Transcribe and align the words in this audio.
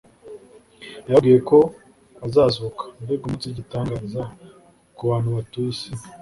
yababwiye 1.05 1.39
ko 1.49 1.57
azazuka 2.25 2.83
"Mbega 3.01 3.23
umunsi 3.25 3.45
w'igitangaza 3.47 4.21
ku 4.95 5.01
bantu 5.09 5.29
batuye 5.37 5.69
isi! 5.75 5.91